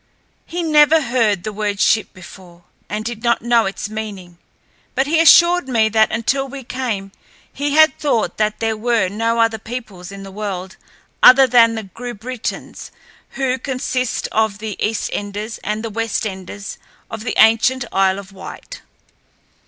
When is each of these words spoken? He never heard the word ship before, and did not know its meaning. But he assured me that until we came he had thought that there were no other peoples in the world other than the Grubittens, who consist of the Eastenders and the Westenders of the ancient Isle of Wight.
He 0.47 0.63
never 0.63 0.99
heard 0.99 1.43
the 1.43 1.53
word 1.53 1.79
ship 1.79 2.11
before, 2.11 2.63
and 2.89 3.05
did 3.05 3.21
not 3.23 3.43
know 3.43 3.67
its 3.67 3.87
meaning. 3.87 4.39
But 4.95 5.05
he 5.05 5.19
assured 5.19 5.69
me 5.69 5.89
that 5.89 6.11
until 6.11 6.47
we 6.47 6.63
came 6.63 7.11
he 7.53 7.75
had 7.75 7.99
thought 7.99 8.37
that 8.37 8.59
there 8.59 8.75
were 8.75 9.09
no 9.09 9.37
other 9.39 9.59
peoples 9.59 10.11
in 10.11 10.23
the 10.23 10.31
world 10.31 10.75
other 11.21 11.45
than 11.45 11.75
the 11.75 11.83
Grubittens, 11.83 12.89
who 13.37 13.59
consist 13.59 14.27
of 14.31 14.57
the 14.57 14.75
Eastenders 14.79 15.59
and 15.63 15.83
the 15.83 15.91
Westenders 15.91 16.77
of 17.11 17.23
the 17.23 17.35
ancient 17.37 17.85
Isle 17.91 18.17
of 18.17 18.31
Wight. 18.31 18.81